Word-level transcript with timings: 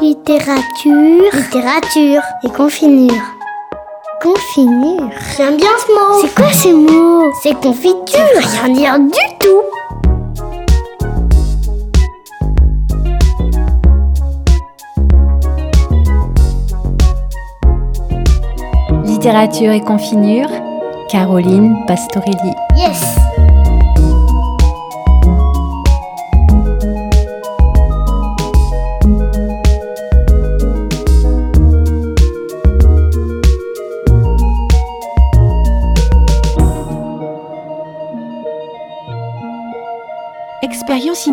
Littérature. 0.00 1.30
Littérature. 1.32 2.22
Et 2.42 2.48
confinure. 2.48 3.12
Confinure. 4.20 5.10
J'aime 5.36 5.56
bien 5.56 5.68
ce 5.78 5.92
mot. 5.92 6.20
C'est 6.20 6.34
quoi 6.34 6.52
ces 6.52 6.72
mots 6.72 7.30
C'est 7.42 7.54
confiture. 7.54 8.20
Rien 8.64 8.68
dire 8.70 8.98
du 8.98 9.36
tout. 9.38 9.62
Littérature 19.04 19.72
et 19.72 19.80
confinure, 19.80 20.48
Caroline 21.08 21.76
Pastorelli. 21.86 22.52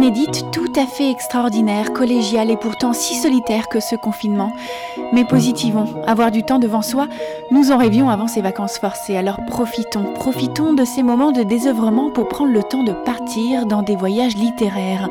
Inédite 0.01 0.49
tout 0.71 0.79
à 0.79 0.85
fait 0.85 1.09
extraordinaire, 1.09 1.91
collégiale 1.91 2.49
et 2.49 2.55
pourtant 2.55 2.93
si 2.93 3.15
solitaire 3.15 3.67
que 3.67 3.79
ce 3.79 3.95
confinement. 3.95 4.53
Mais 5.11 5.25
positivons, 5.25 5.85
avoir 6.07 6.31
du 6.31 6.43
temps 6.43 6.59
devant 6.59 6.81
soi, 6.81 7.07
nous 7.51 7.71
en 7.71 7.77
rêvions 7.77 8.09
avant 8.09 8.27
ces 8.27 8.41
vacances 8.41 8.77
forcées, 8.77 9.17
alors 9.17 9.39
profitons, 9.47 10.13
profitons 10.13 10.73
de 10.73 10.85
ces 10.85 11.03
moments 11.03 11.31
de 11.31 11.43
désœuvrement 11.43 12.09
pour 12.09 12.27
prendre 12.27 12.53
le 12.53 12.63
temps 12.63 12.83
de 12.83 12.93
partir 12.93 13.65
dans 13.65 13.81
des 13.81 13.95
voyages 13.95 14.35
littéraires. 14.35 15.09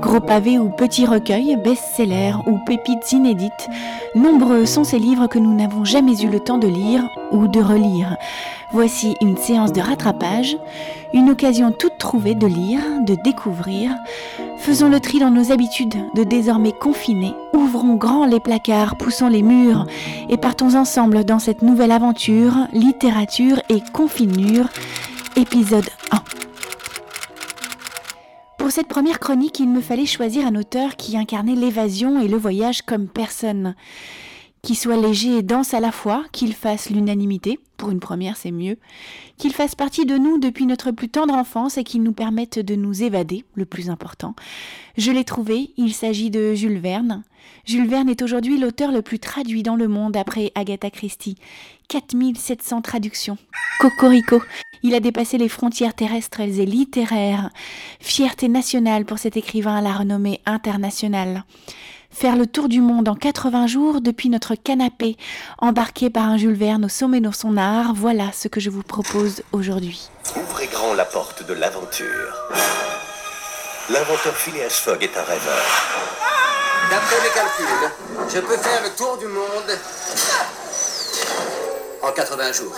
Gros 0.00 0.20
pavés 0.20 0.58
ou 0.58 0.68
petits 0.68 1.06
recueils, 1.06 1.56
best-sellers 1.56 2.34
ou 2.46 2.58
pépites 2.66 3.12
inédites, 3.12 3.68
nombreux 4.14 4.66
sont 4.66 4.84
ces 4.84 4.98
livres 4.98 5.26
que 5.26 5.38
nous 5.38 5.54
n'avons 5.54 5.84
jamais 5.84 6.20
eu 6.20 6.28
le 6.28 6.40
temps 6.40 6.58
de 6.58 6.68
lire 6.68 7.08
ou 7.30 7.46
de 7.46 7.60
relire. 7.60 8.16
Voici 8.72 9.16
une 9.20 9.36
séance 9.36 9.72
de 9.72 9.80
rattrapage, 9.80 10.56
une 11.14 11.30
occasion 11.30 11.72
toute 11.72 11.98
trouvée 11.98 12.34
de 12.34 12.46
lire, 12.46 12.80
de 13.06 13.14
découvrir. 13.14 13.90
Faisons 14.62 14.88
le 14.88 15.00
tri 15.00 15.18
dans 15.18 15.32
nos 15.32 15.50
habitudes 15.50 15.96
de 16.14 16.22
désormais 16.22 16.70
confinés, 16.70 17.34
ouvrons 17.52 17.96
grand 17.96 18.26
les 18.26 18.38
placards, 18.38 18.96
poussons 18.96 19.26
les 19.26 19.42
murs 19.42 19.86
et 20.28 20.36
partons 20.36 20.76
ensemble 20.76 21.24
dans 21.24 21.40
cette 21.40 21.62
nouvelle 21.62 21.90
aventure, 21.90 22.54
littérature 22.72 23.60
et 23.68 23.80
confinure, 23.92 24.68
épisode 25.34 25.88
1. 26.12 26.22
Pour 28.56 28.70
cette 28.70 28.86
première 28.86 29.18
chronique, 29.18 29.58
il 29.58 29.68
me 29.68 29.80
fallait 29.80 30.06
choisir 30.06 30.46
un 30.46 30.54
auteur 30.54 30.94
qui 30.94 31.18
incarnait 31.18 31.56
l'évasion 31.56 32.20
et 32.20 32.28
le 32.28 32.36
voyage 32.36 32.82
comme 32.82 33.08
personne 33.08 33.74
qu'il 34.64 34.76
soit 34.76 34.96
léger 34.96 35.38
et 35.38 35.42
dense 35.42 35.74
à 35.74 35.80
la 35.80 35.90
fois, 35.90 36.24
qu'il 36.30 36.54
fasse 36.54 36.88
l'unanimité, 36.88 37.58
pour 37.76 37.90
une 37.90 37.98
première 37.98 38.36
c'est 38.36 38.52
mieux, 38.52 38.78
qu'il 39.36 39.52
fasse 39.52 39.74
partie 39.74 40.06
de 40.06 40.16
nous 40.16 40.38
depuis 40.38 40.66
notre 40.66 40.92
plus 40.92 41.08
tendre 41.08 41.34
enfance 41.34 41.78
et 41.78 41.84
qu'il 41.84 42.04
nous 42.04 42.12
permette 42.12 42.60
de 42.60 42.76
nous 42.76 43.02
évader, 43.02 43.44
le 43.54 43.64
plus 43.64 43.90
important. 43.90 44.36
Je 44.96 45.10
l'ai 45.10 45.24
trouvé, 45.24 45.72
il 45.76 45.92
s'agit 45.92 46.30
de 46.30 46.54
Jules 46.54 46.78
Verne. 46.78 47.24
Jules 47.64 47.88
Verne 47.88 48.08
est 48.08 48.22
aujourd'hui 48.22 48.56
l'auteur 48.56 48.92
le 48.92 49.02
plus 49.02 49.18
traduit 49.18 49.64
dans 49.64 49.74
le 49.74 49.88
monde 49.88 50.16
après 50.16 50.52
Agatha 50.54 50.90
Christie. 50.90 51.38
4700 51.88 52.82
traductions. 52.82 53.38
Cocorico. 53.80 54.40
Il 54.84 54.94
a 54.94 55.00
dépassé 55.00 55.38
les 55.38 55.48
frontières 55.48 55.94
terrestres 55.94 56.40
et 56.40 56.66
littéraires. 56.66 57.50
Fierté 57.98 58.48
nationale 58.48 59.06
pour 59.06 59.18
cet 59.18 59.36
écrivain 59.36 59.74
à 59.74 59.80
la 59.80 59.92
renommée 59.92 60.40
internationale 60.46 61.44
faire 62.12 62.36
le 62.36 62.46
tour 62.46 62.68
du 62.68 62.80
monde 62.80 63.08
en 63.08 63.14
80 63.14 63.66
jours 63.66 64.00
depuis 64.00 64.28
notre 64.28 64.54
canapé, 64.54 65.16
embarqué 65.58 66.10
par 66.10 66.24
un 66.24 66.36
Jules 66.36 66.54
Verne 66.54 66.84
au 66.84 66.88
sommet 66.88 67.20
de 67.20 67.30
son 67.32 67.56
art, 67.56 67.94
voilà 67.94 68.30
ce 68.32 68.48
que 68.48 68.60
je 68.60 68.70
vous 68.70 68.82
propose 68.82 69.42
aujourd'hui. 69.52 70.08
Ouvrez 70.36 70.66
grand 70.66 70.94
la 70.94 71.04
porte 71.04 71.46
de 71.46 71.54
l'aventure. 71.54 72.06
L'inventeur 73.90 74.36
Phileas 74.36 74.70
Fogg 74.70 75.02
est 75.02 75.16
un 75.16 75.22
rêveur. 75.22 75.62
D'après 76.90 77.16
mes 77.22 77.34
calculs, 77.34 77.90
je 78.32 78.40
peux 78.40 78.56
faire 78.56 78.82
le 78.82 78.90
tour 78.96 79.18
du 79.18 79.26
monde 79.26 79.78
en 82.02 82.12
80 82.12 82.52
jours. 82.52 82.76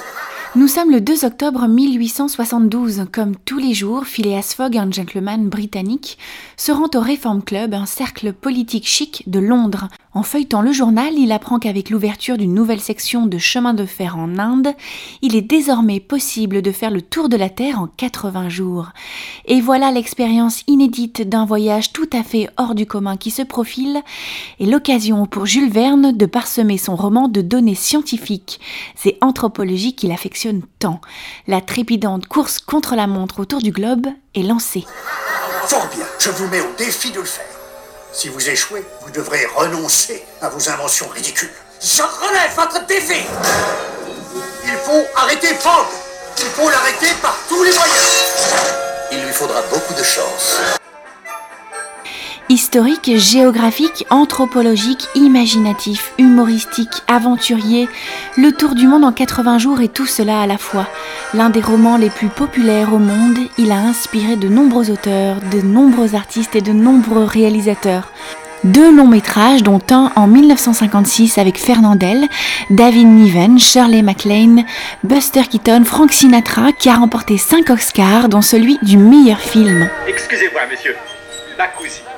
Nous 0.57 0.69
sommes 0.69 0.93
le 0.93 1.01
2 1.01 1.25
octobre 1.25 1.67
1872. 1.67 3.07
Comme 3.11 3.35
tous 3.45 3.59
les 3.59 3.75
jours, 3.75 4.05
Phileas 4.05 4.55
Fogg, 4.57 4.77
un 4.77 4.89
gentleman 4.89 5.49
britannique, 5.49 6.17
se 6.57 6.71
rend 6.71 6.89
au 6.95 7.01
Reform 7.01 7.43
Club, 7.43 7.75
un 7.75 7.87
cercle 7.87 8.33
politique 8.33 8.87
chic 8.87 9.25
de 9.27 9.41
Londres. 9.41 9.89
En 10.13 10.23
feuilletant 10.23 10.63
le 10.63 10.71
journal, 10.71 11.13
il 11.19 11.33
apprend 11.33 11.59
qu'avec 11.59 11.91
l'ouverture 11.91 12.39
d'une 12.39 12.55
nouvelle 12.55 12.81
section 12.81 13.27
de 13.27 13.37
chemin 13.37 13.75
de 13.75 13.85
fer 13.85 14.17
en 14.17 14.39
Inde, 14.39 14.69
il 15.23 15.35
est 15.35 15.43
désormais 15.43 15.99
possible 15.99 16.63
de 16.63 16.71
faire 16.71 16.93
le 16.93 17.03
tour 17.03 17.29
de 17.29 17.37
la 17.37 17.51
Terre 17.51 17.81
en 17.81 17.89
80 17.89 18.49
jours. 18.49 18.91
Et 19.47 19.61
voilà 19.61 19.91
l'expérience 19.91 20.63
inédite 20.69 21.29
d'un 21.29 21.45
voyage 21.45 21.93
tout 21.93 22.09
à 22.13 22.23
fait 22.23 22.49
hors 22.59 22.77
du 22.77 22.87
commun 22.87 23.17
qui 23.17 23.33
se 23.33 23.43
profile, 23.43 24.03
et 24.61 24.67
l'occasion 24.67 25.27
pour 25.27 25.47
Jules 25.47 25.71
Verne 25.71 26.17
de 26.17 26.27
parsemer 26.27 26.79
son 26.79 26.95
roman 26.95 27.27
de 27.27 27.41
données 27.41 27.75
scientifiques 27.75 28.61
et 29.05 29.19
anthropologiques 29.21 29.97
qu'il 29.97 30.13
affectionne 30.13 30.44
tant. 30.79 31.01
La 31.47 31.61
trépidante 31.61 32.27
course 32.27 32.59
contre 32.59 32.95
la 32.95 33.07
montre 33.07 33.41
autour 33.41 33.61
du 33.61 33.71
globe 33.71 34.07
est 34.35 34.43
lancée. 34.43 34.85
Fort 35.67 35.89
bien, 35.95 36.07
je 36.19 36.31
vous 36.31 36.47
mets 36.49 36.61
au 36.61 36.73
défi 36.77 37.11
de 37.11 37.21
le 37.21 37.25
faire. 37.25 37.45
Si 38.13 38.29
vous 38.29 38.49
échouez, 38.49 38.85
vous 39.05 39.11
devrez 39.11 39.45
renoncer 39.57 40.23
à 40.41 40.49
vos 40.49 40.69
inventions 40.69 41.09
ridicules. 41.09 41.51
Je 41.81 42.03
relève 42.03 42.55
votre 42.57 42.87
défi 42.87 43.21
Il 44.65 44.77
faut 44.85 45.05
arrêter 45.17 45.49
Fogg 45.49 45.87
Il 46.39 46.45
faut 46.45 46.71
l'arrêter 46.71 47.13
par 47.21 47.37
tous 47.49 47.63
les 47.63 47.73
moyens 47.73 48.35
Il 49.13 49.25
lui 49.25 49.33
faudra 49.33 49.61
beaucoup 49.63 49.95
de 49.95 50.03
chance. 50.03 50.79
Historique, 52.51 53.11
géographique, 53.17 54.05
anthropologique, 54.11 55.07
imaginatif, 55.15 56.13
humoristique, 56.19 57.03
aventurier, 57.09 57.89
le 58.37 58.53
tour 58.53 58.75
du 58.75 58.87
monde 58.87 59.05
en 59.05 59.13
80 59.13 59.57
jours 59.57 59.81
et 59.81 59.89
tout 59.89 60.05
cela 60.05 60.43
à 60.43 60.47
la 60.47 60.59
fois. 60.59 60.87
L'un 61.33 61.49
des 61.49 61.63
romans 61.63 61.97
les 61.97 62.11
plus 62.11 62.29
populaires 62.29 62.93
au 62.93 62.99
monde, 62.99 63.39
il 63.57 63.73
a 63.73 63.79
inspiré 63.79 64.37
de 64.37 64.49
nombreux 64.49 64.91
auteurs, 64.91 65.37
de 65.53 65.63
nombreux 65.63 66.15
artistes 66.15 66.55
et 66.55 66.61
de 66.61 66.73
nombreux 66.73 67.25
réalisateurs. 67.25 68.13
Deux 68.63 68.95
longs 68.95 69.09
métrages, 69.09 69.63
dont 69.63 69.81
un 69.91 70.13
en 70.15 70.27
1956 70.27 71.39
avec 71.39 71.59
Fernandel, 71.59 72.29
David 72.69 73.07
Niven, 73.07 73.59
Shirley 73.59 74.03
MacLaine, 74.03 74.67
Buster 75.03 75.45
Keaton, 75.51 75.85
Frank 75.85 76.13
Sinatra, 76.13 76.73
qui 76.73 76.91
a 76.91 76.97
remporté 76.97 77.39
5 77.39 77.71
Oscars, 77.71 78.29
dont 78.29 78.43
celui 78.43 78.79
du 78.83 78.99
meilleur 78.99 79.41
film. 79.41 79.89
Excusez-moi, 80.07 80.61
monsieur. 80.71 80.95
Ma 81.57 81.69
cousine. 81.69 82.14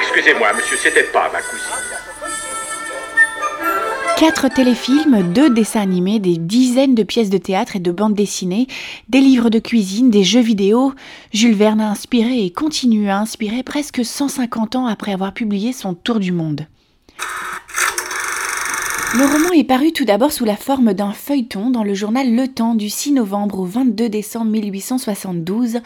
Excusez-moi, 0.00 0.52
monsieur, 0.52 0.76
c'était 0.76 1.04
pas 1.04 1.30
ma 1.32 1.40
cousine. 1.40 1.66
Quatre 4.18 4.48
téléfilms, 4.48 5.32
deux 5.32 5.48
dessins 5.48 5.80
animés, 5.80 6.18
des 6.18 6.36
dizaines 6.36 6.94
de 6.94 7.02
pièces 7.02 7.30
de 7.30 7.38
théâtre 7.38 7.76
et 7.76 7.78
de 7.78 7.90
bandes 7.90 8.14
dessinées, 8.14 8.66
des 9.08 9.20
livres 9.20 9.48
de 9.48 9.58
cuisine, 9.58 10.10
des 10.10 10.24
jeux 10.24 10.42
vidéo, 10.42 10.92
Jules 11.32 11.54
Verne 11.54 11.80
a 11.80 11.90
inspiré 11.90 12.44
et 12.44 12.52
continue 12.52 13.08
à 13.08 13.18
inspirer 13.18 13.62
presque 13.62 14.04
150 14.04 14.76
ans 14.76 14.86
après 14.86 15.12
avoir 15.12 15.32
publié 15.32 15.72
son 15.72 15.94
Tour 15.94 16.20
du 16.20 16.32
monde. 16.32 16.66
Le 19.12 19.24
roman 19.24 19.50
est 19.50 19.64
paru 19.64 19.90
tout 19.90 20.04
d'abord 20.04 20.30
sous 20.30 20.44
la 20.44 20.54
forme 20.54 20.94
d'un 20.94 21.10
feuilleton 21.10 21.70
dans 21.70 21.82
le 21.82 21.94
journal 21.94 22.32
Le 22.32 22.46
Temps 22.46 22.76
du 22.76 22.88
6 22.88 23.10
novembre 23.10 23.58
au 23.58 23.64
22 23.64 24.08
décembre 24.08 24.52
1872, 24.52 25.80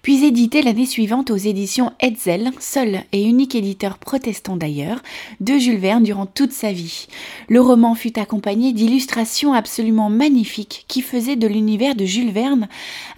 puis 0.00 0.24
édité 0.24 0.62
l'année 0.62 0.86
suivante 0.86 1.30
aux 1.30 1.36
éditions 1.36 1.92
Hetzel, 2.00 2.50
seul 2.60 3.02
et 3.12 3.24
unique 3.24 3.54
éditeur 3.54 3.98
protestant 3.98 4.56
d'ailleurs, 4.56 5.02
de 5.40 5.58
Jules 5.58 5.80
Verne 5.80 6.02
durant 6.02 6.24
toute 6.24 6.52
sa 6.52 6.72
vie. 6.72 7.08
Le 7.50 7.60
roman 7.60 7.94
fut 7.94 8.18
accompagné 8.18 8.72
d'illustrations 8.72 9.52
absolument 9.52 10.08
magnifiques 10.08 10.86
qui 10.88 11.02
faisaient 11.02 11.36
de 11.36 11.46
l'univers 11.46 11.94
de 11.94 12.06
Jules 12.06 12.32
Verne 12.32 12.68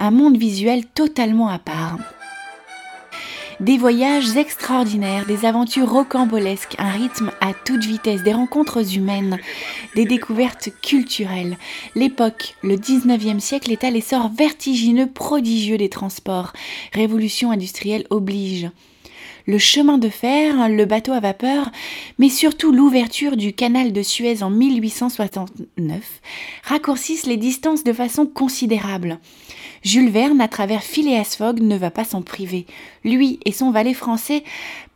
un 0.00 0.10
monde 0.10 0.36
visuel 0.36 0.84
totalement 0.84 1.48
à 1.48 1.60
part. 1.60 1.98
Des 3.60 3.78
voyages 3.78 4.36
extraordinaires, 4.36 5.26
des 5.26 5.44
aventures 5.44 5.88
rocambolesques, 5.88 6.74
un 6.78 6.90
rythme 6.90 7.30
à 7.40 7.52
toute 7.54 7.84
vitesse, 7.84 8.22
des 8.22 8.32
rencontres 8.32 8.96
humaines, 8.96 9.38
des 9.94 10.04
découvertes 10.04 10.70
culturelles. 10.82 11.56
L'époque, 11.94 12.56
le 12.62 12.76
19e 12.76 13.38
siècle, 13.38 13.70
est 13.70 13.84
à 13.84 13.90
l'essor 13.90 14.30
vertigineux, 14.36 15.08
prodigieux 15.08 15.78
des 15.78 15.88
transports. 15.88 16.52
Révolution 16.92 17.52
industrielle 17.52 18.06
oblige. 18.10 18.70
le 19.46 19.58
chemin 19.58 19.98
de 19.98 20.08
fer, 20.08 20.70
le 20.70 20.86
bateau 20.86 21.12
à 21.12 21.20
vapeur, 21.20 21.70
mais 22.18 22.30
surtout 22.30 22.72
l'ouverture 22.72 23.36
du 23.36 23.52
canal 23.52 23.92
de 23.92 24.02
Suez 24.02 24.42
en 24.42 24.48
1869 24.48 26.20
raccourcissent 26.64 27.26
les 27.26 27.36
distances 27.36 27.84
de 27.84 27.92
façon 27.92 28.24
considérable. 28.24 29.18
Jules 29.84 30.08
Verne, 30.08 30.40
à 30.40 30.48
travers 30.48 30.82
Phileas 30.82 31.36
Fogg, 31.36 31.60
ne 31.60 31.76
va 31.76 31.90
pas 31.90 32.04
s'en 32.04 32.22
priver. 32.22 32.64
Lui 33.04 33.38
et 33.44 33.52
son 33.52 33.70
valet 33.70 33.92
français, 33.92 34.42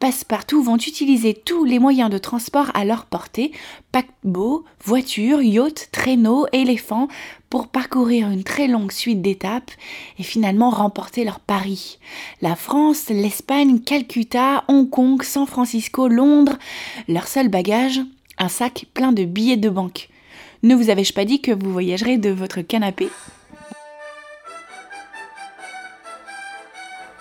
Passepartout, 0.01 0.63
vont 0.63 0.79
utiliser 0.79 1.35
tous 1.35 1.65
les 1.65 1.79
moyens 1.79 2.09
de 2.09 2.17
transport 2.17 2.71
à 2.73 2.87
leur 2.87 3.05
portée, 3.05 3.53
paquebots, 3.93 4.65
voitures, 4.83 5.43
yachts, 5.43 5.91
traîneaux, 5.93 6.47
éléphants, 6.55 7.09
pour 7.51 7.69
parcourir 7.69 8.31
une 8.31 8.45
très 8.45 8.67
longue 8.67 8.91
suite 8.91 9.21
d'étapes 9.21 9.71
et 10.19 10.23
finalement 10.23 10.71
remporter 10.71 11.23
leur 11.25 11.41
pari. 11.41 11.99
La 12.41 12.57
France, 12.57 13.11
l'Espagne, 13.11 13.81
Calcutta, 13.81 14.65
Hong 14.69 14.89
Kong, 14.89 15.23
San 15.23 15.47
Francisco, 15.47 16.09
Londres, 16.09 16.59
leur 17.09 17.29
seul 17.29 17.49
bagage, 17.49 18.01
un 18.39 18.49
sac 18.49 18.87
plein 18.95 19.13
de 19.13 19.25
billets 19.25 19.59
de 19.59 19.69
banque. 19.69 20.09
Ne 20.63 20.75
vous 20.75 20.89
avais-je 20.89 21.13
pas 21.13 21.27
dit 21.27 21.43
que 21.43 21.53
vous 21.53 21.73
voyagerez 21.73 22.17
de 22.17 22.31
votre 22.31 22.63
canapé? 22.63 23.11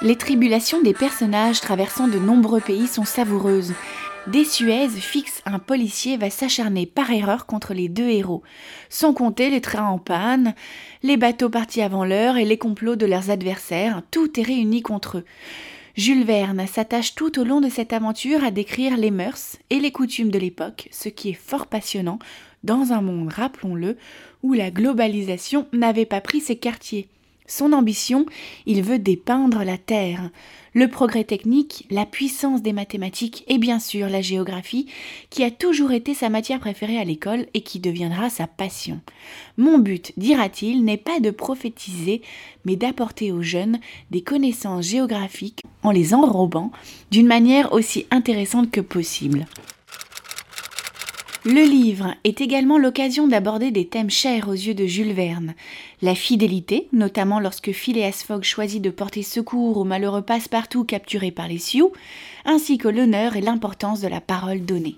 Les 0.04 0.16
tribulations 0.16 0.80
des 0.82 0.94
personnages 0.94 1.60
traversant 1.60 2.08
de 2.08 2.20
nombreux 2.20 2.62
pays 2.62 2.86
sont 2.86 3.04
savoureuses. 3.04 3.74
Dès 4.28 4.44
Suez, 4.44 4.90
Fix, 4.90 5.42
un 5.46 5.58
policier, 5.58 6.18
va 6.18 6.30
s'acharner 6.30 6.86
par 6.86 7.10
erreur 7.10 7.48
contre 7.48 7.74
les 7.74 7.90
deux 7.90 8.08
héros, 8.08 8.44
sans 8.90 9.14
compter 9.14 9.50
les 9.50 9.62
trains 9.62 9.88
en 9.88 9.98
panne, 9.98 10.54
les 11.02 11.18
bateaux 11.18 11.50
partis 11.50 11.82
avant 11.82 12.06
l'heure 12.06 12.38
et 12.38 12.46
les 12.46 12.60
complots 12.60 12.96
de 12.96 13.08
leurs 13.08 13.32
adversaires, 13.32 14.04
tout 14.12 14.40
est 14.40 14.44
réuni 14.44 14.84
contre 14.84 15.20
eux. 15.20 15.26
Jules 15.96 16.26
Verne 16.26 16.68
s'attache 16.68 17.16
tout 17.16 17.40
au 17.40 17.44
long 17.44 17.60
de 17.60 17.70
cette 17.70 17.92
aventure 17.92 18.44
à 18.44 18.52
décrire 18.52 18.98
les 18.98 19.10
mœurs 19.10 19.58
et 19.72 19.80
les 19.80 19.92
coutumes 19.92 20.30
de 20.30 20.38
l'époque, 20.38 20.90
ce 20.92 21.10
qui 21.10 21.30
est 21.30 21.34
fort 21.34 21.66
passionnant 21.66 22.20
dans 22.64 22.92
un 22.92 23.02
monde, 23.02 23.34
rappelons-le, 23.34 23.98
où 24.44 24.54
la 24.54 24.70
globalisation 24.70 25.68
n'avait 25.74 26.06
pas 26.06 26.22
pris 26.22 26.42
ses 26.42 26.58
quartiers. 26.58 27.08
Son 27.48 27.72
ambition, 27.72 28.26
il 28.66 28.84
veut 28.84 29.00
dépeindre 29.00 29.64
la 29.64 29.78
Terre, 29.78 30.30
le 30.74 30.90
progrès 30.90 31.24
technique, 31.24 31.88
la 31.90 32.06
puissance 32.06 32.62
des 32.62 32.74
mathématiques 32.74 33.46
et 33.48 33.58
bien 33.58 33.80
sûr 33.80 34.10
la 34.10 34.22
géographie, 34.22 34.88
qui 35.30 35.44
a 35.44 35.50
toujours 35.50 35.92
été 35.92 36.14
sa 36.14 36.30
matière 36.30 36.60
préférée 36.60 37.00
à 37.00 37.06
l'école 37.06 37.48
et 37.54 37.62
qui 37.62 37.80
deviendra 37.80 38.30
sa 38.30 38.48
passion. 38.48 39.00
Mon 39.58 39.80
but, 39.80 40.12
dira-t-il, 40.18 40.84
n'est 40.84 40.98
pas 40.98 41.20
de 41.20 41.32
prophétiser, 41.32 42.22
mais 42.66 42.76
d'apporter 42.76 43.32
aux 43.32 43.42
jeunes 43.42 43.80
des 44.12 44.22
connaissances 44.22 44.86
géographiques 44.86 45.64
en 45.84 45.92
les 45.92 46.14
enrobant 46.14 46.72
d'une 47.12 47.28
manière 47.28 47.72
aussi 47.74 48.06
intéressante 48.12 48.70
que 48.70 48.82
possible. 48.82 49.48
Le 51.50 51.64
livre 51.64 52.14
est 52.26 52.42
également 52.42 52.78
l'occasion 52.78 53.26
d'aborder 53.26 53.72
des 53.72 53.88
thèmes 53.88 54.10
chers 54.10 54.50
aux 54.50 54.52
yeux 54.52 54.74
de 54.74 54.86
Jules 54.86 55.14
Verne. 55.14 55.56
La 56.02 56.14
fidélité, 56.14 56.90
notamment 56.92 57.40
lorsque 57.40 57.72
Phileas 57.72 58.26
Fogg 58.28 58.44
choisit 58.44 58.82
de 58.82 58.90
porter 58.90 59.24
secours 59.24 59.78
au 59.78 59.86
malheureux 59.86 60.24
passe-partout 60.24 60.84
capturé 60.84 61.32
par 61.32 61.48
les 61.48 61.58
Sioux, 61.58 61.94
ainsi 62.44 62.78
que 62.78 62.90
l'honneur 62.90 63.38
et 63.38 63.42
l'importance 63.42 64.02
de 64.02 64.10
la 64.10 64.20
parole 64.20 64.66
donnée. 64.66 64.98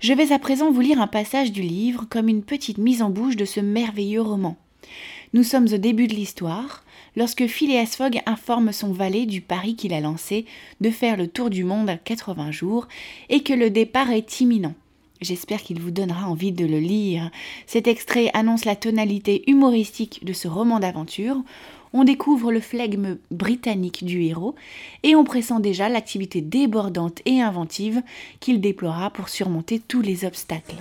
Je 0.00 0.12
vais 0.12 0.32
à 0.32 0.40
présent 0.40 0.72
vous 0.72 0.80
lire 0.80 1.00
un 1.00 1.06
passage 1.06 1.52
du 1.52 1.62
livre 1.62 2.04
comme 2.10 2.28
une 2.28 2.42
petite 2.42 2.78
mise 2.78 3.00
en 3.00 3.10
bouche 3.10 3.36
de 3.36 3.44
ce 3.44 3.60
merveilleux 3.60 4.22
roman. 4.22 4.56
Nous 5.34 5.44
sommes 5.44 5.68
au 5.72 5.78
début 5.78 6.08
de 6.08 6.16
l'histoire, 6.16 6.82
lorsque 7.14 7.46
Phileas 7.46 7.94
Fogg 7.96 8.20
informe 8.26 8.72
son 8.72 8.90
valet 8.90 9.24
du 9.24 9.40
pari 9.40 9.76
qu'il 9.76 9.94
a 9.94 10.00
lancé 10.00 10.46
de 10.80 10.90
faire 10.90 11.16
le 11.16 11.28
tour 11.28 11.48
du 11.48 11.62
monde 11.62 11.90
à 11.90 11.96
80 11.96 12.50
jours 12.50 12.88
et 13.28 13.44
que 13.44 13.52
le 13.52 13.70
départ 13.70 14.10
est 14.10 14.40
imminent. 14.40 14.74
J'espère 15.20 15.62
qu'il 15.62 15.80
vous 15.80 15.90
donnera 15.90 16.26
envie 16.26 16.52
de 16.52 16.64
le 16.64 16.78
lire. 16.78 17.30
Cet 17.66 17.86
extrait 17.86 18.30
annonce 18.32 18.64
la 18.64 18.74
tonalité 18.74 19.44
humoristique 19.50 20.24
de 20.24 20.32
ce 20.32 20.48
roman 20.48 20.80
d'aventure. 20.80 21.36
On 21.92 22.04
découvre 22.04 22.52
le 22.52 22.60
flegme 22.60 23.18
britannique 23.30 24.04
du 24.04 24.22
héros 24.22 24.54
et 25.02 25.16
on 25.16 25.24
pressent 25.24 25.60
déjà 25.60 25.88
l'activité 25.88 26.40
débordante 26.40 27.20
et 27.26 27.42
inventive 27.42 28.02
qu'il 28.38 28.60
déploiera 28.60 29.10
pour 29.10 29.28
surmonter 29.28 29.78
tous 29.78 30.00
les 30.00 30.24
obstacles. 30.24 30.76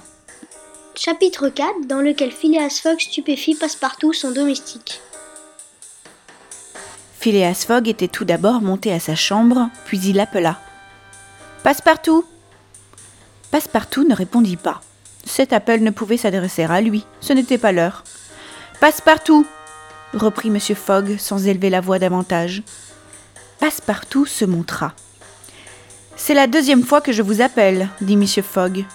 Chapitre 0.95 1.49
4 1.49 1.87
dans 1.87 2.01
lequel 2.01 2.31
Phileas 2.31 2.79
Fogg 2.81 2.99
stupéfie 2.99 3.55
Passepartout 3.55 4.13
son 4.13 4.31
domestique. 4.31 5.01
Phileas 7.19 7.65
Fogg 7.67 7.89
était 7.89 8.07
tout 8.07 8.23
d'abord 8.23 8.61
monté 8.61 8.93
à 8.93 8.99
sa 8.99 9.15
chambre, 9.15 9.69
puis 9.85 9.99
il 9.99 10.19
appela. 10.21 10.61
Passepartout 11.63 12.23
Passepartout 13.51 14.07
ne 14.07 14.13
répondit 14.13 14.57
pas. 14.57 14.81
Cet 15.25 15.53
appel 15.53 15.83
ne 15.83 15.91
pouvait 15.91 16.17
s'adresser 16.17 16.63
à 16.63 16.81
lui, 16.81 17.05
ce 17.21 17.33
n'était 17.33 17.57
pas 17.57 17.71
l'heure. 17.71 18.03
Passepartout 18.79 19.45
reprit 20.13 20.49
M. 20.49 20.59
Fogg 20.59 21.17
sans 21.17 21.47
élever 21.47 21.69
la 21.69 21.81
voix 21.81 21.99
davantage. 21.99 22.63
Passepartout 23.59 24.25
se 24.25 24.45
montra. 24.45 24.93
C'est 26.15 26.33
la 26.33 26.47
deuxième 26.47 26.83
fois 26.83 27.01
que 27.01 27.11
je 27.11 27.21
vous 27.21 27.41
appelle, 27.41 27.89
dit 28.01 28.13
M. 28.13 28.25
Fogg. 28.43 28.85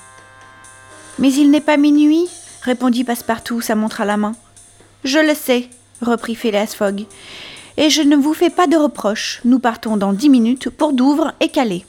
Mais 1.18 1.32
il 1.32 1.50
n'est 1.50 1.60
pas 1.60 1.76
minuit, 1.76 2.28
répondit 2.62 3.04
Passepartout, 3.04 3.60
sa 3.60 3.74
montre 3.74 4.00
à 4.00 4.04
la 4.04 4.16
main. 4.16 4.34
Je 5.04 5.18
le 5.18 5.34
sais, 5.34 5.68
reprit 6.00 6.34
Phileas 6.34 6.74
Fogg, 6.76 7.06
et 7.76 7.90
je 7.90 8.02
ne 8.02 8.16
vous 8.16 8.34
fais 8.34 8.50
pas 8.50 8.66
de 8.66 8.76
reproches. 8.76 9.40
Nous 9.44 9.58
partons 9.58 9.96
dans 9.96 10.12
dix 10.12 10.28
minutes 10.28 10.70
pour 10.70 10.92
Douvres 10.92 11.32
et 11.40 11.48
Calais. 11.48 11.84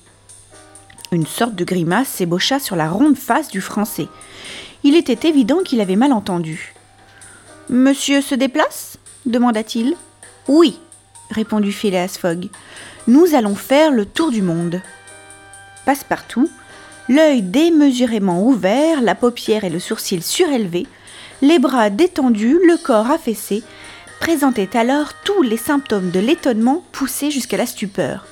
Une 1.16 1.26
sorte 1.26 1.56
de 1.56 1.64
grimace 1.64 2.10
s'ébaucha 2.10 2.60
sur 2.60 2.76
la 2.76 2.90
ronde 2.90 3.16
face 3.16 3.48
du 3.48 3.62
Français. 3.62 4.10
Il 4.84 4.96
était 4.96 5.30
évident 5.30 5.60
qu'il 5.64 5.80
avait 5.80 5.96
mal 5.96 6.12
entendu. 6.12 6.74
Monsieur 7.70 8.20
se 8.20 8.36
déplace? 8.36 8.98
demanda-t-il. 9.26 9.96
Oui, 10.50 10.78
répondit 11.30 11.72
Phileas 11.72 12.18
Fogg. 12.20 12.50
Nous 13.08 13.34
allons 13.34 13.56
faire 13.56 13.94
le 13.94 14.06
tour 14.06 14.30
du 14.30 14.42
monde. 14.42 14.82
Passepartout, 15.86 16.50
l'œil 17.08 17.42
démesurément 17.42 18.46
ouvert, 18.46 19.02
la 19.02 19.16
paupière 19.16 19.64
et 19.64 19.70
le 19.70 19.80
sourcil 19.80 20.22
surélevés, 20.22 20.86
les 21.42 21.60
bras 21.60 21.90
détendus, 21.90 22.60
le 22.68 22.76
corps 22.76 23.10
affaissé, 23.10 23.64
présentait 24.20 24.76
alors 24.76 25.14
tous 25.24 25.44
les 25.44 25.56
symptômes 25.56 26.12
de 26.12 26.20
l'étonnement 26.20 26.84
poussé 26.92 27.32
jusqu'à 27.32 27.56
la 27.56 27.68
stupeur. 27.68 28.28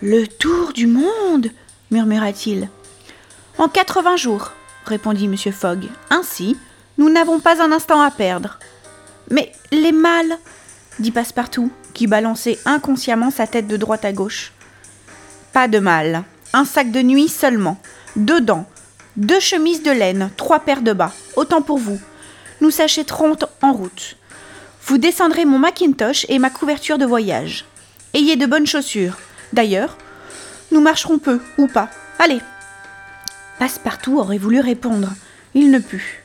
Le 0.00 0.26
tour 0.26 0.72
du 0.72 0.86
monde 0.86 1.50
murmura-t-il. 1.94 2.68
En 3.56 3.68
quatre-vingts 3.68 4.16
jours, 4.16 4.50
répondit 4.84 5.26
M. 5.26 5.36
Fogg. 5.52 5.84
Ainsi, 6.10 6.56
nous 6.98 7.08
n'avons 7.08 7.38
pas 7.38 7.62
un 7.62 7.70
instant 7.70 8.00
à 8.00 8.10
perdre. 8.10 8.58
Mais 9.30 9.52
les 9.70 9.92
mâles 9.92 10.36
dit 10.98 11.12
Passepartout, 11.12 11.70
qui 11.92 12.08
balançait 12.08 12.58
inconsciemment 12.64 13.30
sa 13.30 13.46
tête 13.46 13.68
de 13.68 13.76
droite 13.76 14.04
à 14.04 14.12
gauche. 14.12 14.52
Pas 15.52 15.68
de 15.68 15.78
mal. 15.78 16.24
Un 16.52 16.64
sac 16.64 16.90
de 16.90 17.00
nuit 17.00 17.28
seulement. 17.28 17.78
Deux 18.16 18.40
dents. 18.40 18.66
Deux 19.16 19.40
chemises 19.40 19.84
de 19.84 19.92
laine. 19.92 20.30
Trois 20.36 20.60
paires 20.60 20.82
de 20.82 20.92
bas. 20.92 21.12
Autant 21.36 21.62
pour 21.62 21.78
vous. 21.78 22.00
Nous 22.60 22.70
s'achèterons 22.70 23.36
en 23.62 23.72
route. 23.72 24.16
Vous 24.86 24.98
descendrez 24.98 25.44
mon 25.44 25.60
macintosh 25.60 26.26
et 26.28 26.40
ma 26.40 26.50
couverture 26.50 26.98
de 26.98 27.06
voyage. 27.06 27.64
Ayez 28.14 28.34
de 28.34 28.46
bonnes 28.46 28.66
chaussures. 28.66 29.16
D'ailleurs, 29.52 29.96
nous 30.70 30.80
marcherons 30.80 31.18
peu, 31.18 31.40
ou 31.58 31.66
pas. 31.66 31.88
Allez. 32.18 32.40
Passepartout 33.58 34.18
aurait 34.18 34.38
voulu 34.38 34.60
répondre. 34.60 35.10
Il 35.54 35.70
ne 35.70 35.78
put. 35.78 36.24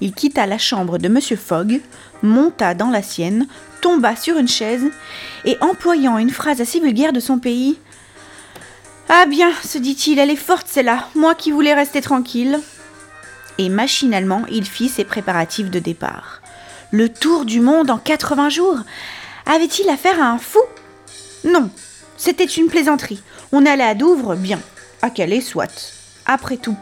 Il 0.00 0.12
quitta 0.12 0.46
la 0.46 0.58
chambre 0.58 0.98
de 0.98 1.06
M. 1.06 1.20
Fogg, 1.20 1.80
monta 2.22 2.74
dans 2.74 2.90
la 2.90 3.02
sienne, 3.02 3.46
tomba 3.80 4.16
sur 4.16 4.36
une 4.36 4.48
chaise, 4.48 4.84
et 5.44 5.56
employant 5.60 6.18
une 6.18 6.30
phrase 6.30 6.60
assez 6.60 6.80
vulgaire 6.80 7.12
de 7.12 7.20
son 7.20 7.38
pays. 7.38 7.78
Ah 9.08 9.26
bien, 9.26 9.52
se 9.62 9.78
dit-il, 9.78 10.18
elle 10.18 10.30
est 10.30 10.36
forte 10.36 10.66
celle-là, 10.68 11.08
moi 11.14 11.34
qui 11.34 11.50
voulais 11.50 11.74
rester 11.74 12.00
tranquille. 12.00 12.60
Et 13.58 13.68
machinalement, 13.68 14.42
il 14.50 14.64
fit 14.64 14.88
ses 14.88 15.04
préparatifs 15.04 15.70
de 15.70 15.78
départ. 15.78 16.40
Le 16.90 17.08
tour 17.08 17.44
du 17.44 17.60
monde 17.60 17.90
en 17.90 17.98
80 17.98 18.48
jours 18.48 18.78
Avait-il 19.46 19.88
affaire 19.88 20.20
à 20.20 20.26
un 20.26 20.38
fou? 20.38 20.60
Non, 21.44 21.70
c'était 22.16 22.44
une 22.44 22.68
plaisanterie. 22.68 23.22
On 23.54 23.66
allait 23.66 23.84
à 23.84 23.94
Douvres, 23.94 24.34
bien. 24.34 24.58
À 25.02 25.10
Calais, 25.10 25.42
soit. 25.42 25.92
Après 26.24 26.56
tout. 26.56 26.76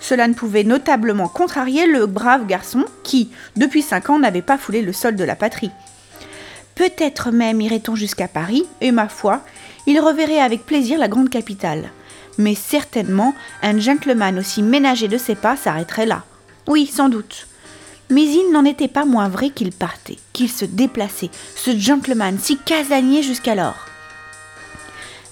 Cela 0.00 0.26
ne 0.26 0.32
pouvait 0.32 0.64
notablement 0.64 1.28
contrarier 1.28 1.86
le 1.86 2.06
brave 2.06 2.46
garçon 2.46 2.86
qui, 3.02 3.30
depuis 3.56 3.82
cinq 3.82 4.08
ans, 4.08 4.18
n'avait 4.18 4.40
pas 4.40 4.56
foulé 4.56 4.80
le 4.80 4.94
sol 4.94 5.16
de 5.16 5.24
la 5.24 5.36
patrie. 5.36 5.70
Peut-être 6.74 7.30
même 7.30 7.60
irait-on 7.60 7.94
jusqu'à 7.94 8.26
Paris, 8.26 8.64
et 8.80 8.90
ma 8.90 9.08
foi, 9.08 9.42
il 9.86 10.00
reverrait 10.00 10.40
avec 10.40 10.64
plaisir 10.64 10.98
la 10.98 11.08
grande 11.08 11.28
capitale. 11.28 11.90
Mais 12.38 12.54
certainement, 12.54 13.34
un 13.62 13.78
gentleman 13.78 14.38
aussi 14.38 14.62
ménagé 14.62 15.08
de 15.08 15.18
ses 15.18 15.34
pas 15.34 15.56
s'arrêterait 15.56 16.06
là. 16.06 16.24
Oui, 16.66 16.86
sans 16.86 17.10
doute. 17.10 17.48
Mais 18.08 18.22
il 18.24 18.50
n'en 18.50 18.64
était 18.64 18.88
pas 18.88 19.04
moins 19.04 19.28
vrai 19.28 19.50
qu'il 19.50 19.72
partait, 19.72 20.16
qu'il 20.32 20.48
se 20.48 20.64
déplaçait, 20.64 21.30
ce 21.54 21.76
gentleman 21.76 22.38
si 22.38 22.56
casanier 22.56 23.22
jusqu'alors. 23.22 23.88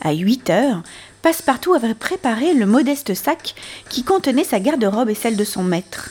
À 0.01 0.13
8 0.13 0.51
heures, 0.51 0.83
Passepartout 1.23 1.75
avait 1.75 1.95
préparé 1.95 2.55
le 2.55 2.67
modeste 2.67 3.15
sac 3.15 3.57
qui 3.89 4.05
contenait 4.05 4.45
sa 4.45 4.61
garde-robe 4.61 5.11
et 5.11 5.15
celle 5.15 5.37
de 5.37 5.43
son 5.43 5.65
maître. 5.65 6.11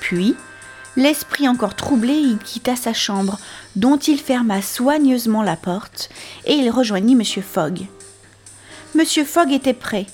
Puis, 0.00 0.34
l'esprit 0.96 1.46
encore 1.46 1.76
troublé, 1.76 2.14
il 2.14 2.38
quitta 2.38 2.74
sa 2.74 2.94
chambre, 2.94 3.38
dont 3.74 3.98
il 3.98 4.18
ferma 4.18 4.62
soigneusement 4.62 5.42
la 5.42 5.56
porte, 5.56 6.08
et 6.46 6.54
il 6.54 6.70
rejoignit 6.70 7.12
M. 7.12 7.22
Fogg. 7.42 7.86
M. 8.94 9.04
Fogg 9.26 9.52
était 9.52 9.74
prêt. 9.74 10.06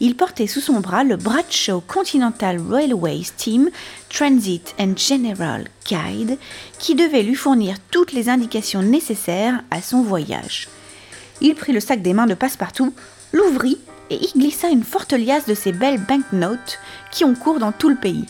Il 0.00 0.14
portait 0.14 0.46
sous 0.46 0.60
son 0.60 0.80
bras 0.80 1.04
le 1.04 1.16
Bradshaw 1.16 1.80
Continental 1.80 2.60
Railway 2.60 3.22
Steam 3.22 3.70
Transit 4.10 4.74
and 4.78 4.92
General 4.96 5.66
Guide 5.86 6.38
qui 6.78 6.94
devait 6.94 7.22
lui 7.22 7.34
fournir 7.34 7.76
toutes 7.90 8.12
les 8.12 8.28
indications 8.28 8.82
nécessaires 8.82 9.64
à 9.70 9.80
son 9.80 10.02
voyage. 10.02 10.68
Il 11.40 11.54
prit 11.54 11.72
le 11.72 11.80
sac 11.80 12.02
des 12.02 12.14
mains 12.14 12.26
de 12.26 12.34
Passepartout, 12.34 12.92
l'ouvrit 13.32 13.78
et 14.10 14.16
y 14.16 14.32
glissa 14.32 14.68
une 14.68 14.84
forte 14.84 15.12
liasse 15.12 15.46
de 15.46 15.54
ces 15.54 15.72
belles 15.72 16.00
banknotes 16.00 16.78
qui 17.10 17.24
ont 17.24 17.34
cours 17.34 17.58
dans 17.58 17.72
tout 17.72 17.88
le 17.88 17.96
pays. 17.96 18.26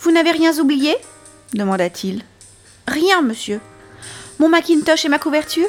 Vous 0.00 0.10
n'avez 0.10 0.32
rien 0.32 0.58
oublié? 0.58 0.96
demanda-t-il. 1.54 2.22
Rien, 2.88 3.22
monsieur. 3.22 3.60
Mon 4.38 4.48
Macintosh 4.48 5.04
et 5.04 5.08
ma 5.08 5.18
couverture? 5.18 5.68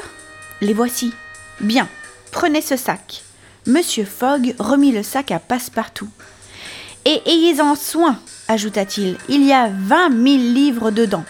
Les 0.60 0.72
voici. 0.72 1.12
Bien, 1.60 1.88
prenez 2.32 2.60
ce 2.60 2.76
sac. 2.76 3.22
Monsieur 3.66 4.04
Fogg 4.04 4.54
remit 4.58 4.92
le 4.92 5.02
sac 5.02 5.30
à 5.30 5.38
Passepartout. 5.38 6.08
Et 7.04 7.22
ayez-en 7.26 7.74
soin, 7.74 8.18
ajouta-t-il, 8.48 9.16
il 9.28 9.44
y 9.44 9.52
a 9.52 9.68
vingt 9.68 10.08
mille 10.08 10.54
livres 10.54 10.90
dedans. 10.90 11.24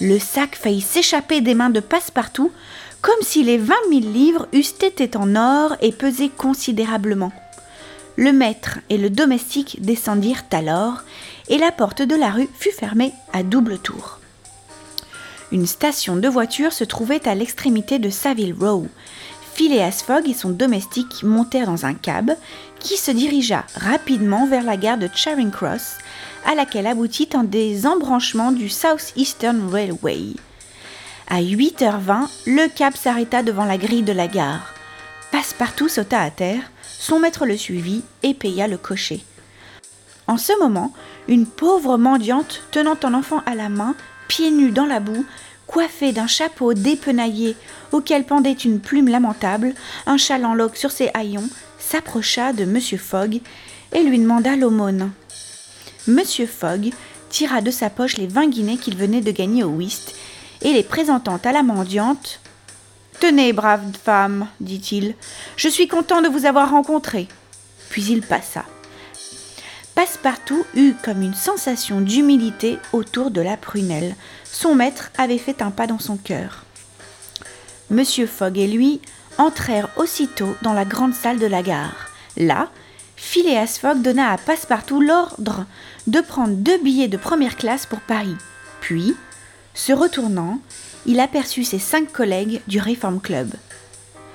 Le 0.00 0.18
sac 0.18 0.54
faillit 0.54 0.82
s'échapper 0.82 1.40
des 1.40 1.54
mains 1.54 1.70
de 1.70 1.80
Passepartout, 1.80 2.52
comme 3.02 3.22
si 3.22 3.42
les 3.42 3.58
vingt 3.58 3.74
mille 3.90 4.12
livres 4.12 4.48
eussent 4.52 4.82
été 4.82 5.16
en 5.16 5.36
or 5.36 5.76
et 5.80 5.92
pesé 5.92 6.28
considérablement. 6.28 7.32
Le 8.16 8.32
maître 8.32 8.78
et 8.88 8.98
le 8.98 9.10
domestique 9.10 9.78
descendirent 9.82 10.44
alors, 10.50 11.02
et 11.48 11.58
la 11.58 11.70
porte 11.70 12.02
de 12.02 12.16
la 12.16 12.30
rue 12.30 12.48
fut 12.58 12.72
fermée 12.72 13.12
à 13.32 13.42
double 13.42 13.78
tour. 13.78 14.18
Une 15.52 15.66
station 15.66 16.16
de 16.16 16.28
voitures 16.28 16.72
se 16.72 16.84
trouvait 16.84 17.28
à 17.28 17.34
l'extrémité 17.34 17.98
de 17.98 18.10
Savile 18.10 18.54
Row, 18.58 18.86
Phileas 19.56 20.02
Fogg 20.06 20.28
et 20.28 20.34
son 20.34 20.50
domestique 20.50 21.22
montèrent 21.22 21.66
dans 21.66 21.86
un 21.86 21.94
cab 21.94 22.32
qui 22.78 22.98
se 22.98 23.10
dirigea 23.10 23.64
rapidement 23.74 24.46
vers 24.46 24.64
la 24.64 24.76
gare 24.76 24.98
de 24.98 25.08
Charing 25.14 25.50
Cross, 25.50 25.94
à 26.44 26.54
laquelle 26.54 26.86
aboutit 26.86 27.30
un 27.32 27.44
des 27.44 27.86
embranchements 27.86 28.52
du 28.52 28.68
South 28.68 29.12
Eastern 29.16 29.68
Railway. 29.70 30.34
À 31.28 31.42
8h20, 31.42 32.28
le 32.46 32.68
cab 32.68 32.94
s'arrêta 32.94 33.42
devant 33.42 33.64
la 33.64 33.78
grille 33.78 34.04
de 34.04 34.12
la 34.12 34.28
gare. 34.28 34.72
Passepartout 35.32 35.88
sauta 35.88 36.20
à 36.20 36.30
terre, 36.30 36.62
son 36.82 37.18
maître 37.18 37.46
le 37.46 37.56
suivit 37.56 38.02
et 38.22 38.32
paya 38.32 38.68
le 38.68 38.78
cocher. 38.78 39.24
En 40.28 40.36
ce 40.36 40.56
moment, 40.60 40.92
une 41.26 41.46
pauvre 41.46 41.98
mendiante 41.98 42.62
tenant 42.70 42.96
un 43.02 43.12
enfant 43.12 43.42
à 43.44 43.56
la 43.56 43.68
main, 43.68 43.96
pieds 44.28 44.52
nus 44.52 44.70
dans 44.70 44.86
la 44.86 45.00
boue, 45.00 45.24
coiffée 45.66 46.12
d'un 46.12 46.28
chapeau 46.28 46.74
dépenaillé 46.74 47.56
auquel 47.90 48.24
pendait 48.24 48.52
une 48.52 48.78
plume 48.78 49.08
lamentable, 49.08 49.74
un 50.06 50.18
châle 50.18 50.46
en 50.46 50.54
loques 50.54 50.76
sur 50.76 50.92
ses 50.92 51.10
haillons, 51.12 51.48
s'approcha 51.80 52.52
de 52.52 52.62
M. 52.62 52.80
Fogg 52.98 53.40
et 53.92 54.02
lui 54.04 54.20
demanda 54.20 54.54
l'aumône. 54.54 55.10
M. 56.06 56.20
Fogg 56.46 56.92
tira 57.30 57.60
de 57.60 57.72
sa 57.72 57.90
poche 57.90 58.16
les 58.16 58.28
vingt 58.28 58.48
guinées 58.48 58.78
qu'il 58.78 58.96
venait 58.96 59.20
de 59.20 59.32
gagner 59.32 59.64
au 59.64 59.70
whist 59.70 60.14
et 60.62 60.72
les 60.72 60.82
présentant 60.82 61.40
à 61.44 61.52
la 61.52 61.62
mendiante. 61.62 62.40
Tenez, 63.20 63.52
brave 63.52 63.82
femme, 64.02 64.48
dit-il, 64.60 65.14
je 65.56 65.68
suis 65.68 65.88
content 65.88 66.22
de 66.22 66.28
vous 66.28 66.46
avoir 66.46 66.70
rencontrée. 66.70 67.28
Puis 67.88 68.04
il 68.10 68.22
passa. 68.22 68.64
Passepartout 69.94 70.66
eut 70.74 70.94
comme 71.02 71.22
une 71.22 71.34
sensation 71.34 72.02
d'humilité 72.02 72.78
autour 72.92 73.30
de 73.30 73.40
la 73.40 73.56
prunelle. 73.56 74.14
Son 74.44 74.74
maître 74.74 75.10
avait 75.16 75.38
fait 75.38 75.62
un 75.62 75.70
pas 75.70 75.86
dans 75.86 75.98
son 75.98 76.18
cœur. 76.18 76.64
Monsieur 77.88 78.26
Fogg 78.26 78.58
et 78.58 78.66
lui 78.66 79.00
entrèrent 79.38 79.88
aussitôt 79.96 80.54
dans 80.60 80.74
la 80.74 80.84
grande 80.84 81.14
salle 81.14 81.38
de 81.38 81.46
la 81.46 81.62
gare. 81.62 82.10
Là, 82.36 82.68
Phileas 83.16 83.78
Fogg 83.80 84.02
donna 84.02 84.32
à 84.32 84.38
Passepartout 84.38 85.00
l'ordre 85.00 85.64
de 86.06 86.20
prendre 86.20 86.54
deux 86.54 86.78
billets 86.78 87.08
de 87.08 87.16
première 87.16 87.56
classe 87.56 87.86
pour 87.86 88.00
Paris. 88.00 88.36
Puis, 88.82 89.16
se 89.76 89.92
retournant, 89.92 90.58
il 91.06 91.20
aperçut 91.20 91.62
ses 91.62 91.78
cinq 91.78 92.12
collègues 92.12 92.60
du 92.66 92.80
Reform 92.80 93.20
Club. 93.20 93.50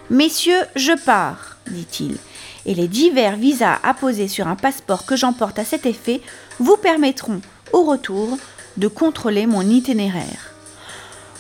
Messieurs, 0.10 0.64
je 0.78 0.94
pars, 1.04 1.58
dit-il 1.68 2.18
et 2.66 2.74
les 2.74 2.88
divers 2.88 3.36
visas 3.36 3.80
apposés 3.84 4.28
sur 4.28 4.48
un 4.48 4.56
passeport 4.56 5.06
que 5.06 5.16
j'emporte 5.16 5.60
à 5.60 5.66
cet 5.66 5.86
effet 5.86 6.22
vous 6.60 6.78
permettront, 6.78 7.42
au 7.74 7.84
retour, 7.84 8.38
de 8.78 8.88
contrôler 8.88 9.48
mon 9.48 9.62
itinéraire. 9.62 10.54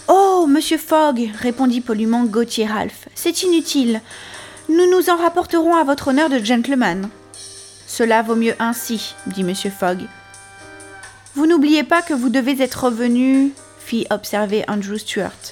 Oh, 0.08 0.46
monsieur 0.48 0.77
Fogg, 0.77 1.31
répondit 1.39 1.81
poliment 1.81 2.25
Gauthier 2.25 2.65
Ralph, 2.65 3.08
c'est 3.15 3.43
inutile. 3.43 4.01
Nous 4.70 4.89
nous 4.89 5.10
en 5.10 5.17
rapporterons 5.17 5.75
à 5.75 5.84
votre 5.84 6.10
honneur 6.10 6.29
de 6.29 6.39
gentleman. 6.39 7.10
Cela 7.88 8.22
vaut 8.22 8.36
mieux 8.36 8.55
ainsi, 8.60 9.15
dit 9.27 9.43
monsieur 9.43 9.70
Fogg. 9.70 10.00
Vous 11.36 11.46
n'oubliez 11.46 11.84
pas 11.84 12.01
que 12.01 12.13
vous 12.13 12.29
devez 12.29 12.62
être 12.62 12.86
revenu, 12.86 13.51
fit 13.91 14.07
observer 14.10 14.63
Andrew 14.69 14.95
Stuart. 14.95 15.51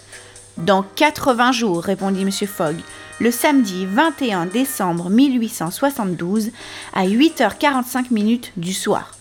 Dans 0.57 0.81
quatre-vingts 0.81 1.51
jours, 1.51 1.83
répondit 1.83 2.23
monsieur 2.23 2.47
Fogg 2.47 2.77
le 3.19 3.31
samedi 3.31 3.85
21 3.85 4.45
décembre 4.45 5.09
1872 5.09 6.51
à 6.93 7.05
8h45 7.05 8.13
minutes 8.13 8.53
du 8.55 8.71
soir. 8.71 9.17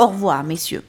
Au 0.00 0.08
revoir, 0.08 0.42
messieurs. 0.42 0.82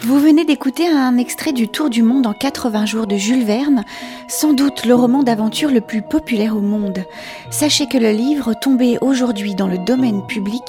Vous 0.00 0.18
venez 0.18 0.44
d'écouter 0.44 0.88
un 0.88 1.16
extrait 1.18 1.52
du 1.52 1.68
Tour 1.68 1.88
du 1.88 2.02
monde 2.02 2.26
en 2.26 2.32
80 2.32 2.86
jours 2.86 3.06
de 3.06 3.16
Jules 3.16 3.44
Verne, 3.44 3.84
sans 4.28 4.52
doute 4.54 4.84
le 4.84 4.94
roman 4.96 5.22
d'aventure 5.22 5.70
le 5.70 5.80
plus 5.80 6.02
populaire 6.02 6.56
au 6.56 6.60
monde. 6.60 7.04
Sachez 7.50 7.86
que 7.86 7.96
le 7.96 8.10
livre, 8.10 8.54
tombé 8.60 8.98
aujourd'hui 9.00 9.54
dans 9.54 9.68
le 9.68 9.78
domaine 9.78 10.26
public, 10.26 10.64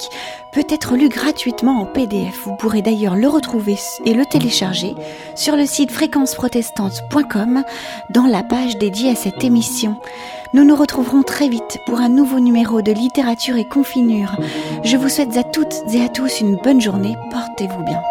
peut 0.58 0.74
être 0.74 0.96
lu 0.96 1.08
gratuitement 1.08 1.82
en 1.82 1.86
PDF. 1.86 2.40
Vous 2.44 2.56
pourrez 2.56 2.82
d'ailleurs 2.82 3.14
le 3.14 3.28
retrouver 3.28 3.76
et 4.04 4.12
le 4.12 4.26
télécharger 4.26 4.96
sur 5.36 5.54
le 5.54 5.64
site 5.66 5.92
fréquenceprotestante.com 5.92 7.62
dans 8.10 8.26
la 8.26 8.42
page 8.42 8.76
dédiée 8.76 9.12
à 9.12 9.14
cette 9.14 9.44
émission. 9.44 10.00
Nous 10.54 10.64
nous 10.64 10.74
retrouverons 10.74 11.22
très 11.22 11.48
vite 11.48 11.78
pour 11.86 12.00
un 12.00 12.08
nouveau 12.08 12.40
numéro 12.40 12.82
de 12.82 12.90
littérature 12.90 13.56
et 13.56 13.68
confinure. 13.68 14.34
Je 14.82 14.96
vous 14.96 15.08
souhaite 15.08 15.36
à 15.36 15.44
toutes 15.44 15.76
et 15.94 16.02
à 16.02 16.08
tous 16.08 16.40
une 16.40 16.56
bonne 16.56 16.80
journée. 16.80 17.14
Portez-vous 17.30 17.84
bien. 17.84 18.02